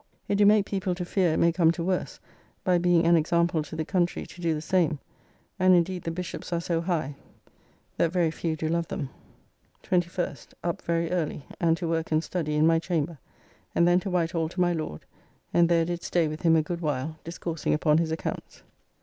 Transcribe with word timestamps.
It 0.27 0.37
do 0.37 0.47
make 0.47 0.65
people 0.65 0.95
to 0.95 1.05
fear 1.05 1.31
it 1.33 1.37
may 1.37 1.51
come 1.51 1.69
to 1.73 1.83
worse, 1.83 2.19
by 2.63 2.79
being 2.79 3.05
an 3.05 3.15
example 3.15 3.61
to 3.61 3.75
the 3.75 3.85
country 3.85 4.25
to 4.25 4.41
do 4.41 4.55
the 4.55 4.59
same. 4.59 4.97
And 5.59 5.75
indeed 5.75 6.01
the 6.05 6.09
Bishops 6.09 6.51
are 6.51 6.59
so 6.59 6.81
high, 6.81 7.13
that 7.97 8.11
very 8.11 8.31
few 8.31 8.55
do 8.55 8.67
love 8.67 8.87
them. 8.87 9.11
21st. 9.83 10.55
Up 10.63 10.81
very 10.81 11.11
early, 11.11 11.45
and 11.59 11.77
to 11.77 11.87
work 11.87 12.11
and 12.11 12.23
study 12.23 12.55
in 12.55 12.65
my 12.65 12.79
chamber, 12.79 13.19
and 13.75 13.87
then 13.87 13.99
to 13.99 14.09
Whitehall 14.09 14.49
to 14.49 14.59
my 14.59 14.73
Lord, 14.73 15.05
and 15.53 15.69
there 15.69 15.85
did 15.85 16.01
stay 16.01 16.27
with 16.27 16.41
him 16.41 16.55
a 16.55 16.63
good 16.63 16.81
while 16.81 17.19
discoursing 17.23 17.75
upon 17.75 17.99
his 17.99 18.11
accounts. 18.11 18.63